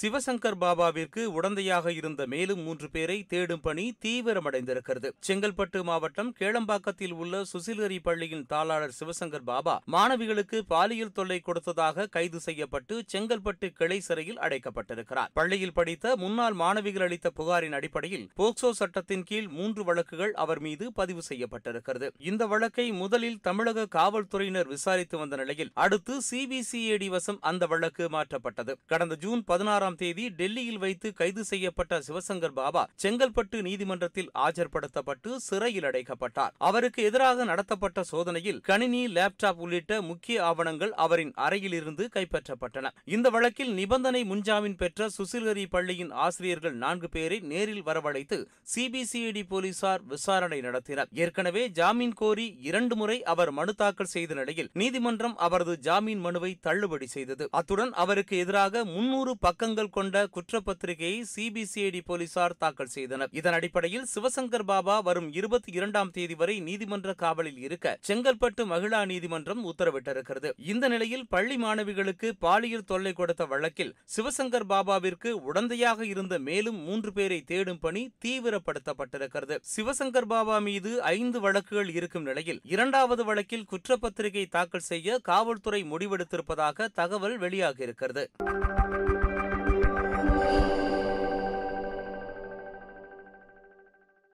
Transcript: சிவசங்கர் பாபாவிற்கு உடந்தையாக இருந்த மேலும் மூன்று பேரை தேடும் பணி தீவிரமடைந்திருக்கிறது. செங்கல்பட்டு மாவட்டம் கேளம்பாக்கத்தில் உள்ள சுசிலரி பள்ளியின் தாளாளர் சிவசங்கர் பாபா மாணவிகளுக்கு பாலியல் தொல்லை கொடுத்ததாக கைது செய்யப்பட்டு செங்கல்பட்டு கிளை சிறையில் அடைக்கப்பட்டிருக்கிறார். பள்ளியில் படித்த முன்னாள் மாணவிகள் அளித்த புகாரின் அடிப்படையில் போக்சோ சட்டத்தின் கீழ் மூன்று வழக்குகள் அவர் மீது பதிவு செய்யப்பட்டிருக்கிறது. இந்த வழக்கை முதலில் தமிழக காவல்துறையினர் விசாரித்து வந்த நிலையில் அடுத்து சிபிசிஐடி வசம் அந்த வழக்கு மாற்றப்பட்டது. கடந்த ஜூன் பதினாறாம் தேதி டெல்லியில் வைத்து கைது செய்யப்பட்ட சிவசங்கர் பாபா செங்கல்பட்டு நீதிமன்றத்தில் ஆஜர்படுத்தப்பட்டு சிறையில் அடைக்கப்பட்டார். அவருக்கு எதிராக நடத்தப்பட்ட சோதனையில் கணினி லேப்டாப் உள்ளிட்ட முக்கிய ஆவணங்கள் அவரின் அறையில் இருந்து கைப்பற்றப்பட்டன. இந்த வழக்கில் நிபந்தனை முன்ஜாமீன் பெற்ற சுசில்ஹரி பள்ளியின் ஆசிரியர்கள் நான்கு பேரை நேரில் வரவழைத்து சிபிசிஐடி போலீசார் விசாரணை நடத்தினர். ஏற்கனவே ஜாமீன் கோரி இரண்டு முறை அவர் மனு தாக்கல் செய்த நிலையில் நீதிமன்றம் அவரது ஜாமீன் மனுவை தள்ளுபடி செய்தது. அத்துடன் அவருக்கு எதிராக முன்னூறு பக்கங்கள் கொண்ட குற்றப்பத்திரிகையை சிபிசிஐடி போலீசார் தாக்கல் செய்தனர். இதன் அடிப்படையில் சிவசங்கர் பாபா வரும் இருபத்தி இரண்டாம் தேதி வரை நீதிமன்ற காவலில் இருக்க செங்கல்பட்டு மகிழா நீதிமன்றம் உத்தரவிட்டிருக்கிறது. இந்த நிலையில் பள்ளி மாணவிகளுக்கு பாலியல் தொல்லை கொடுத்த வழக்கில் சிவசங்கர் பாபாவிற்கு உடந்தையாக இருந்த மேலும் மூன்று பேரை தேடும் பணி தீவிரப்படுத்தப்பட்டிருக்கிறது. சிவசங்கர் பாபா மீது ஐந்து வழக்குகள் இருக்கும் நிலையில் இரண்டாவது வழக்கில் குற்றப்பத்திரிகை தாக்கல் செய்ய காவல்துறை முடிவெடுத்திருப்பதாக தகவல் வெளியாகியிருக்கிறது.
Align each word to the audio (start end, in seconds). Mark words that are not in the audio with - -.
சிவசங்கர் 0.00 0.56
பாபாவிற்கு 0.60 1.22
உடந்தையாக 1.38 1.88
இருந்த 1.88 2.26
மேலும் 2.26 2.60
மூன்று 2.62 2.90
பேரை 2.90 3.16
தேடும் 3.22 3.60
பணி 3.60 3.84
தீவிரமடைந்திருக்கிறது. 4.04 5.08
செங்கல்பட்டு 5.26 5.82
மாவட்டம் 5.82 6.34
கேளம்பாக்கத்தில் 6.38 7.12
உள்ள 7.12 7.42
சுசிலரி 7.52 7.98
பள்ளியின் 8.02 8.46
தாளாளர் 8.52 8.94
சிவசங்கர் 9.00 9.44
பாபா 9.44 9.82
மாணவிகளுக்கு 9.92 10.58
பாலியல் 10.60 11.12
தொல்லை 11.12 11.40
கொடுத்ததாக 11.40 12.06
கைது 12.06 12.40
செய்யப்பட்டு 12.40 13.04
செங்கல்பட்டு 13.12 13.68
கிளை 13.70 14.00
சிறையில் 14.00 14.38
அடைக்கப்பட்டிருக்கிறார். 14.38 15.30
பள்ளியில் 15.32 15.72
படித்த 15.72 16.16
முன்னாள் 16.16 16.52
மாணவிகள் 16.52 17.06
அளித்த 17.06 17.30
புகாரின் 17.30 17.72
அடிப்படையில் 17.72 18.30
போக்சோ 18.36 18.70
சட்டத்தின் 18.70 19.22
கீழ் 19.22 19.48
மூன்று 19.48 19.84
வழக்குகள் 19.84 20.32
அவர் 20.32 20.60
மீது 20.60 20.92
பதிவு 20.92 21.22
செய்யப்பட்டிருக்கிறது. 21.28 22.10
இந்த 22.18 22.46
வழக்கை 22.46 22.92
முதலில் 22.92 23.38
தமிழக 23.40 23.86
காவல்துறையினர் 23.86 24.66
விசாரித்து 24.66 25.18
வந்த 25.18 25.36
நிலையில் 25.36 25.70
அடுத்து 25.74 26.20
சிபிசிஐடி 26.30 27.06
வசம் 27.06 27.38
அந்த 27.40 27.66
வழக்கு 27.66 28.08
மாற்றப்பட்டது. 28.08 28.74
கடந்த 28.86 29.14
ஜூன் 29.14 29.44
பதினாறாம் 29.44 29.88
தேதி 29.96 30.28
டெல்லியில் 30.28 30.78
வைத்து 30.78 31.12
கைது 31.12 31.44
செய்யப்பட்ட 31.44 32.00
சிவசங்கர் 32.00 32.52
பாபா 32.52 32.88
செங்கல்பட்டு 33.02 33.62
நீதிமன்றத்தில் 33.62 34.30
ஆஜர்படுத்தப்பட்டு 34.34 35.36
சிறையில் 35.36 35.84
அடைக்கப்பட்டார். 35.84 36.50
அவருக்கு 36.58 37.02
எதிராக 37.02 37.44
நடத்தப்பட்ட 37.44 38.02
சோதனையில் 38.02 38.60
கணினி 38.60 39.06
லேப்டாப் 39.06 39.56
உள்ளிட்ட 39.56 40.02
முக்கிய 40.02 40.44
ஆவணங்கள் 40.44 40.92
அவரின் 40.92 41.32
அறையில் 41.34 41.72
இருந்து 41.72 42.08
கைப்பற்றப்பட்டன. 42.14 42.88
இந்த 43.04 43.30
வழக்கில் 43.30 43.72
நிபந்தனை 43.72 44.24
முன்ஜாமீன் 44.24 44.76
பெற்ற 44.76 45.08
சுசில்ஹரி 45.18 45.66
பள்ளியின் 45.70 46.10
ஆசிரியர்கள் 46.10 46.74
நான்கு 46.74 47.08
பேரை 47.08 47.38
நேரில் 47.38 47.84
வரவழைத்து 47.84 48.46
சிபிசிஐடி 48.74 49.42
போலீசார் 49.48 50.02
விசாரணை 50.02 50.60
நடத்தினர். 50.60 51.06
ஏற்கனவே 51.12 51.68
ஜாமீன் 51.68 52.12
கோரி 52.12 52.56
இரண்டு 52.60 52.96
முறை 52.96 53.22
அவர் 53.22 53.50
மனு 53.50 53.74
தாக்கல் 53.74 54.06
செய்த 54.06 54.34
நிலையில் 54.34 54.70
நீதிமன்றம் 54.72 55.36
அவரது 55.36 55.78
ஜாமீன் 55.78 56.18
மனுவை 56.18 56.56
தள்ளுபடி 56.60 57.06
செய்தது. 57.06 57.48
அத்துடன் 57.50 57.92
அவருக்கு 57.92 58.38
எதிராக 58.38 58.84
முன்னூறு 58.84 59.38
பக்கங்கள் 59.38 59.79
கொண்ட 59.88 60.28
குற்றப்பத்திரிகையை 60.36 61.24
சிபிசிஐடி 61.36 62.00
போலீசார் 62.04 62.56
தாக்கல் 62.56 62.86
செய்தனர். 62.86 63.28
இதன் 63.32 63.52
அடிப்படையில் 63.52 64.06
சிவசங்கர் 64.14 64.64
பாபா 64.64 65.00
வரும் 65.00 65.32
இருபத்தி 65.32 65.72
இரண்டாம் 65.72 66.10
தேதி 66.10 66.34
வரை 66.34 66.60
நீதிமன்ற 66.60 67.14
காவலில் 67.14 67.58
இருக்க 67.58 67.98
செங்கல்பட்டு 68.08 68.66
மகிழா 68.66 69.06
நீதிமன்றம் 69.06 69.72
உத்தரவிட்டிருக்கிறது. 69.72 70.50
இந்த 70.56 70.88
நிலையில் 70.88 71.26
பள்ளி 71.28 71.56
மாணவிகளுக்கு 71.56 72.32
பாலியல் 72.38 72.84
தொல்லை 72.84 73.12
கொடுத்த 73.12 73.44
வழக்கில் 73.44 73.94
சிவசங்கர் 74.16 74.66
பாபாவிற்கு 74.68 75.32
உடந்தையாக 75.52 76.00
இருந்த 76.00 76.38
மேலும் 76.38 76.76
மூன்று 76.76 77.12
பேரை 77.12 77.42
தேடும் 77.42 77.78
பணி 77.78 78.12
தீவிரப்படுத்தப்பட்டிருக்கிறது. 78.24 79.58
சிவசங்கர் 79.76 80.26
பாபா 80.26 80.58
மீது 80.58 81.02
ஐந்து 81.02 81.40
வழக்குகள் 81.40 81.90
இருக்கும் 81.94 82.22
நிலையில் 82.22 82.60
இரண்டாவது 82.64 83.24
வழக்கில் 83.24 83.66
குற்றப்பத்திரிகை 83.70 84.48
தாக்கல் 84.48 84.80
செய்ய 84.80 85.18
காவல்துறை 85.18 85.84
முடிவெடுத்திருப்பதாக 85.84 86.88
தகவல் 86.94 87.40
வெளியாகியிருக்கிறது. 87.40 88.26